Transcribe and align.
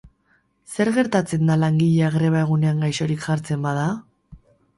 Zer 0.77 0.89
gertatzen 0.95 1.45
da 1.51 1.57
langilea 1.65 2.09
greba 2.15 2.41
egunean 2.47 2.81
gaixorik 2.87 3.23
jartzen 3.27 3.63
bada? 3.69 3.87